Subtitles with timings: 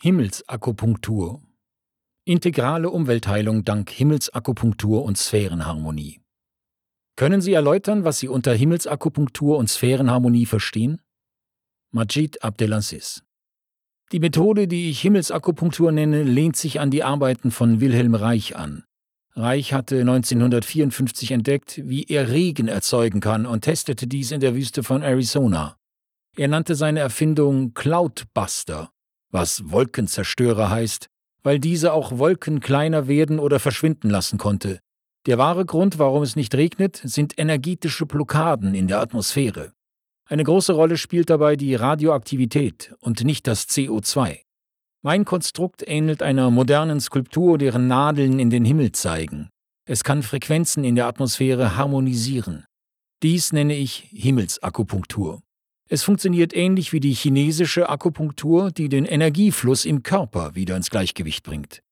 [0.00, 1.42] Himmelsakupunktur.
[2.24, 6.20] Integrale Umweltheilung dank Himmelsakupunktur und Sphärenharmonie.
[7.16, 11.02] Können Sie erläutern, was Sie unter Himmelsakupunktur und Sphärenharmonie verstehen?
[11.90, 13.24] Majid Abdelaziz.
[14.12, 18.84] Die Methode, die ich Himmelsakupunktur nenne, lehnt sich an die Arbeiten von Wilhelm Reich an.
[19.34, 24.84] Reich hatte 1954 entdeckt, wie er Regen erzeugen kann und testete dies in der Wüste
[24.84, 25.76] von Arizona.
[26.36, 28.92] Er nannte seine Erfindung Cloudbuster
[29.30, 31.06] was Wolkenzerstörer heißt,
[31.42, 34.80] weil diese auch Wolken kleiner werden oder verschwinden lassen konnte.
[35.26, 39.72] Der wahre Grund, warum es nicht regnet, sind energetische Blockaden in der Atmosphäre.
[40.26, 44.40] Eine große Rolle spielt dabei die Radioaktivität und nicht das CO2.
[45.02, 49.48] Mein Konstrukt ähnelt einer modernen Skulptur, deren Nadeln in den Himmel zeigen.
[49.86, 52.66] Es kann Frequenzen in der Atmosphäre harmonisieren.
[53.22, 55.40] Dies nenne ich Himmelsakupunktur.
[55.90, 61.42] Es funktioniert ähnlich wie die chinesische Akupunktur, die den Energiefluss im Körper wieder ins Gleichgewicht
[61.42, 61.82] bringt.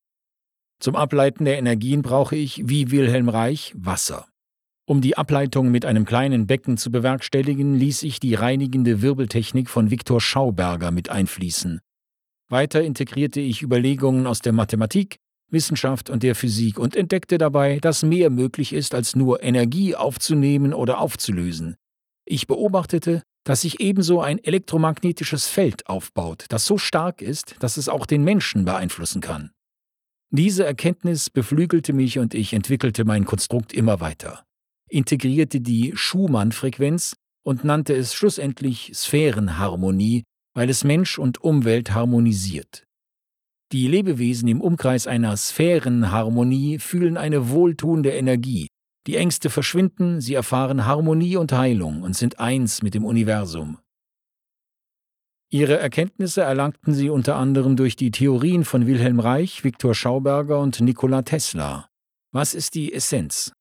[0.79, 4.29] Zum Ableiten der Energien brauche ich, wie Wilhelm Reich, Wasser.
[4.85, 9.91] Um die Ableitung mit einem kleinen Becken zu bewerkstelligen, ließ ich die reinigende Wirbeltechnik von
[9.91, 11.81] Viktor Schauberger mit einfließen.
[12.49, 15.17] Weiter integrierte ich Überlegungen aus der Mathematik,
[15.51, 20.75] Wissenschaft und der Physik und entdeckte dabei, dass mehr möglich ist, als nur Energie aufzunehmen
[20.75, 21.77] oder aufzulösen.
[22.25, 27.89] Ich beobachtete, dass sich ebenso ein elektromagnetisches Feld aufbaut, das so stark ist, dass es
[27.89, 29.53] auch den Menschen beeinflussen kann.
[30.31, 34.45] Diese Erkenntnis beflügelte mich und ich entwickelte mein Konstrukt immer weiter,
[34.89, 42.83] integrierte die Schumann-Frequenz und nannte es schlussendlich Sphärenharmonie, weil es Mensch und Umwelt harmonisiert.
[43.71, 48.67] Die Lebewesen im Umkreis einer Sphärenharmonie fühlen eine wohltuende Energie,
[49.07, 53.79] die Ängste verschwinden, sie erfahren Harmonie und Heilung und sind eins mit dem Universum.
[55.49, 60.81] Ihre Erkenntnisse erlangten sie unter anderem durch die Theorien von Wilhelm Reich, Viktor Schauberger und
[60.81, 61.89] Nikola Tesla.
[62.33, 63.53] Was ist die Essenz?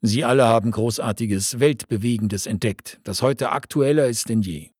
[0.00, 4.70] Sie alle haben Großartiges, Weltbewegendes entdeckt, das heute aktueller ist denn je.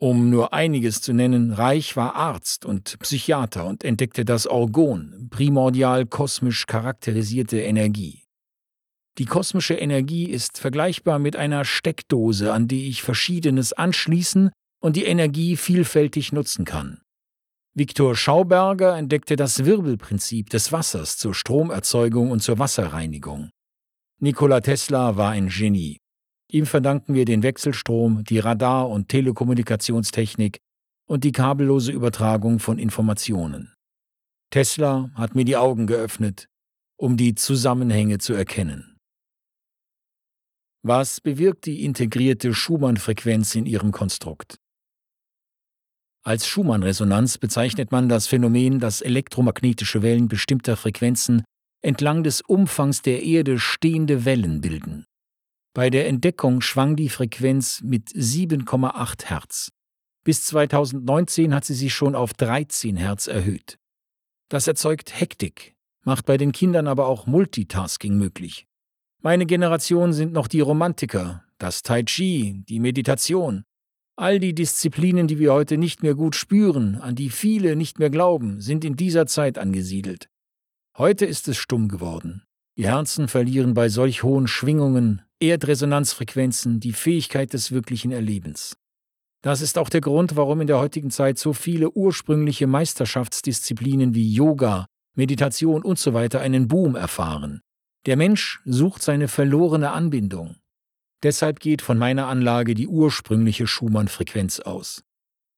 [0.00, 6.06] Um nur einiges zu nennen, Reich war Arzt und Psychiater und entdeckte das Orgon, primordial
[6.06, 8.27] kosmisch charakterisierte Energie.
[9.18, 15.04] Die kosmische Energie ist vergleichbar mit einer Steckdose, an die ich Verschiedenes anschließen und die
[15.04, 17.00] Energie vielfältig nutzen kann.
[17.74, 23.50] Viktor Schauberger entdeckte das Wirbelprinzip des Wassers zur Stromerzeugung und zur Wasserreinigung.
[24.20, 25.98] Nikola Tesla war ein Genie.
[26.50, 30.58] Ihm verdanken wir den Wechselstrom, die Radar- und Telekommunikationstechnik
[31.08, 33.74] und die kabellose Übertragung von Informationen.
[34.50, 36.48] Tesla hat mir die Augen geöffnet,
[36.96, 38.97] um die Zusammenhänge zu erkennen.
[40.82, 44.58] Was bewirkt die integrierte Schumann-Frequenz in ihrem Konstrukt?
[46.22, 51.42] Als Schumann-Resonanz bezeichnet man das Phänomen, dass elektromagnetische Wellen bestimmter Frequenzen
[51.82, 55.04] entlang des Umfangs der Erde stehende Wellen bilden.
[55.74, 59.70] Bei der Entdeckung schwang die Frequenz mit 7,8 Hertz.
[60.24, 63.78] Bis 2019 hat sie sich schon auf 13 Hertz erhöht.
[64.48, 65.74] Das erzeugt Hektik,
[66.04, 68.67] macht bei den Kindern aber auch Multitasking möglich.
[69.20, 73.64] Meine Generation sind noch die Romantiker, das Tai Chi, die Meditation.
[74.14, 78.10] All die Disziplinen, die wir heute nicht mehr gut spüren, an die viele nicht mehr
[78.10, 80.28] glauben, sind in dieser Zeit angesiedelt.
[80.96, 82.44] Heute ist es stumm geworden.
[82.76, 88.76] Die Herzen verlieren bei solch hohen Schwingungen, Erdresonanzfrequenzen die Fähigkeit des wirklichen Erlebens.
[89.42, 94.32] Das ist auch der Grund, warum in der heutigen Zeit so viele ursprüngliche Meisterschaftsdisziplinen wie
[94.32, 94.86] Yoga,
[95.16, 96.28] Meditation usw.
[96.32, 97.62] So einen Boom erfahren.
[98.06, 100.56] Der Mensch sucht seine verlorene Anbindung.
[101.22, 105.02] Deshalb geht von meiner Anlage die ursprüngliche Schumann-Frequenz aus.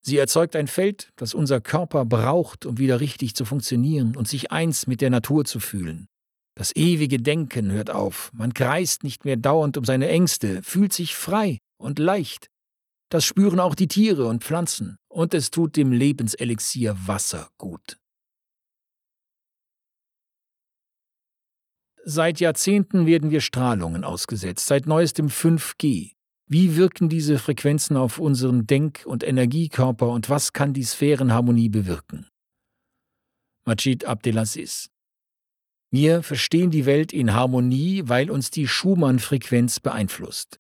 [0.02, 4.50] Sie erzeugt ein Feld, das unser Körper braucht, um wieder richtig zu funktionieren und sich
[4.50, 6.06] eins mit der Natur zu fühlen.
[6.54, 11.14] Das ewige Denken hört auf, man kreist nicht mehr dauernd um seine Ängste, fühlt sich
[11.14, 12.48] frei und leicht.
[13.10, 17.99] Das spüren auch die Tiere und Pflanzen, und es tut dem Lebenselixier Wasser gut.
[22.04, 26.12] Seit Jahrzehnten werden wir Strahlungen ausgesetzt, seit neuestem 5G.
[26.46, 32.26] Wie wirken diese Frequenzen auf unseren Denk- und Energiekörper und was kann die Sphärenharmonie bewirken?
[33.66, 34.90] Majid Abdelaziz
[35.90, 40.58] Wir verstehen die Welt in Harmonie, weil uns die Schumann-Frequenz beeinflusst.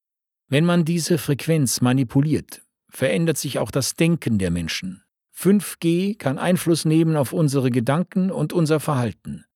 [0.48, 5.02] Wenn man diese Frequenz manipuliert, verändert sich auch das Denken der Menschen.
[5.34, 9.46] 5G kann Einfluss nehmen auf unsere Gedanken und unser Verhalten.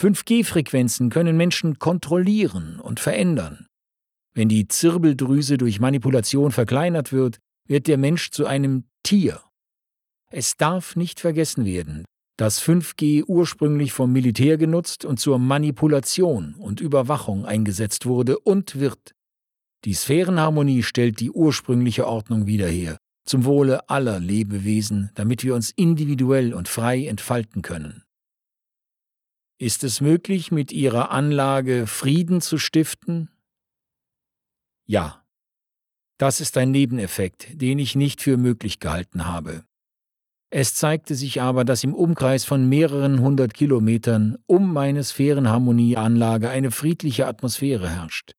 [0.00, 3.66] 5G-Frequenzen können Menschen kontrollieren und verändern.
[4.32, 7.38] Wenn die Zirbeldrüse durch Manipulation verkleinert wird,
[7.68, 9.42] wird der Mensch zu einem Tier.
[10.30, 12.06] Es darf nicht vergessen werden,
[12.38, 19.12] dass 5G ursprünglich vom Militär genutzt und zur Manipulation und Überwachung eingesetzt wurde und wird.
[19.84, 25.70] Die Sphärenharmonie stellt die ursprüngliche Ordnung wieder her, zum Wohle aller Lebewesen, damit wir uns
[25.70, 28.02] individuell und frei entfalten können.
[29.60, 33.28] Ist es möglich, mit ihrer Anlage Frieden zu stiften?
[34.86, 35.22] Ja.
[36.16, 39.64] Das ist ein Nebeneffekt, den ich nicht für möglich gehalten habe.
[40.48, 46.70] Es zeigte sich aber, dass im Umkreis von mehreren hundert Kilometern um meine Sphärenharmonieanlage eine
[46.70, 48.32] friedliche Atmosphäre herrscht.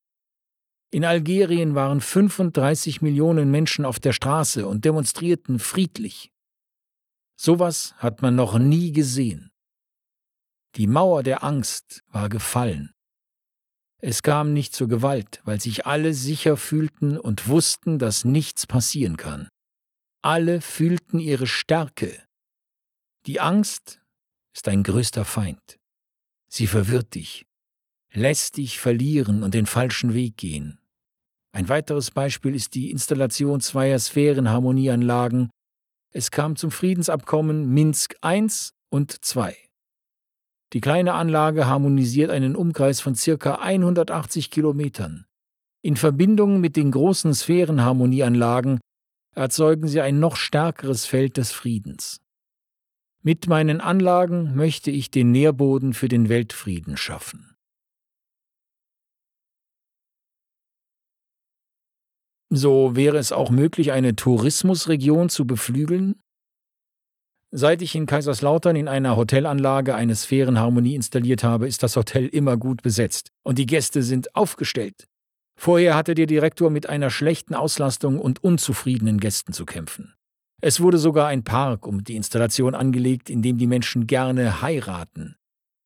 [0.89, 6.31] In Algerien waren 35 Millionen Menschen auf der Straße und demonstrierten friedlich.
[7.39, 9.50] Sowas hat man noch nie gesehen.
[10.75, 12.93] Die Mauer der Angst war gefallen.
[13.99, 19.17] Es kam nicht zur Gewalt, weil sich alle sicher fühlten und wussten, dass nichts passieren
[19.17, 19.47] kann.
[20.23, 22.23] Alle fühlten ihre Stärke.
[23.27, 24.01] Die Angst
[24.55, 25.77] ist dein größter Feind.
[26.47, 27.45] Sie verwirrt dich,
[28.11, 30.79] lässt dich verlieren und den falschen Weg gehen.
[31.53, 35.49] Ein weiteres Beispiel ist die Installation zweier Sphärenharmonieanlagen.
[36.11, 38.47] Es kam zum Friedensabkommen Minsk I
[38.89, 39.70] und II.
[40.73, 45.25] Die kleine Anlage harmonisiert einen Umkreis von circa 180 Kilometern.
[45.81, 48.79] In Verbindung mit den großen Sphärenharmonieanlagen
[49.35, 52.21] erzeugen sie ein noch stärkeres Feld des Friedens.
[53.23, 57.55] Mit meinen Anlagen möchte ich den Nährboden für den Weltfrieden schaffen.
[62.49, 66.21] So wäre es auch möglich, eine Tourismusregion zu beflügeln?
[67.53, 72.55] Seit ich in Kaiserslautern in einer Hotelanlage eine Sphärenharmonie installiert habe, ist das Hotel immer
[72.55, 75.09] gut besetzt und die Gäste sind aufgestellt.
[75.59, 80.13] Vorher hatte der Direktor mit einer schlechten Auslastung und unzufriedenen Gästen zu kämpfen.
[80.61, 85.35] Es wurde sogar ein Park um die Installation angelegt, in dem die Menschen gerne heiraten.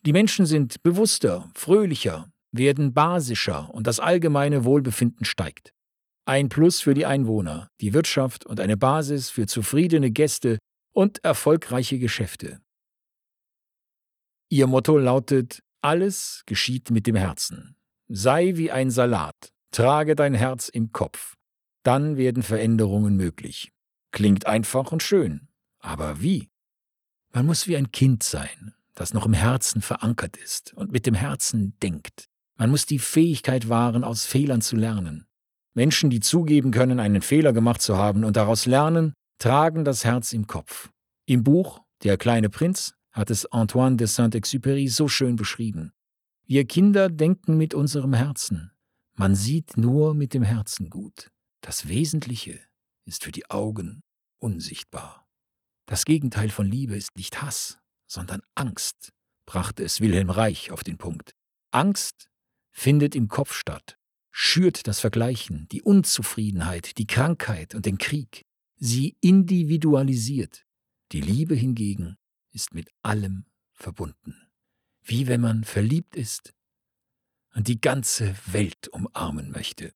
[0.06, 5.74] Die Menschen sind bewusster, fröhlicher, werden basischer und das allgemeine Wohlbefinden steigt.
[6.26, 10.60] Ein Plus für die Einwohner, die Wirtschaft und eine Basis für zufriedene Gäste
[10.96, 12.62] und erfolgreiche Geschäfte.
[14.50, 17.76] Ihr Motto lautet, alles geschieht mit dem Herzen.
[18.08, 21.36] Sei wie ein Salat, trage dein Herz im Kopf.
[21.84, 23.72] Dann werden Veränderungen möglich.
[24.12, 25.50] Klingt einfach und schön,
[25.80, 26.50] aber wie?
[27.34, 31.16] Man muss wie ein Kind sein, das noch im Herzen verankert ist und mit dem
[31.16, 32.30] Herzen denkt.
[32.58, 35.28] Man muss die Fähigkeit wahren, aus Fehlern zu lernen.
[35.74, 40.34] Menschen, die zugeben können, einen Fehler gemacht zu haben und daraus lernen, tragen das Herz
[40.34, 40.92] im Kopf.
[41.26, 45.94] Im Buch Der kleine Prinz hat es Antoine de Saint-Exupéry so schön beschrieben.
[46.46, 48.72] Wir Kinder denken mit unserem Herzen.
[49.14, 51.32] Man sieht nur mit dem Herzen gut.
[51.62, 52.60] Das Wesentliche
[53.06, 54.02] ist für die Augen
[54.40, 55.26] unsichtbar.
[55.86, 59.14] Das Gegenteil von Liebe ist nicht Hass, sondern Angst,
[59.46, 61.34] brachte es Wilhelm Reich auf den Punkt.
[61.72, 62.28] Angst
[62.72, 63.98] findet im Kopf statt
[64.38, 68.46] schürt das Vergleichen, die Unzufriedenheit, die Krankheit und den Krieg.
[68.78, 70.66] Sie individualisiert.
[71.12, 72.18] Die Liebe hingegen
[72.52, 74.36] ist mit allem verbunden.
[75.04, 76.54] Wie wenn man verliebt ist
[77.54, 79.94] und die ganze Welt umarmen möchte.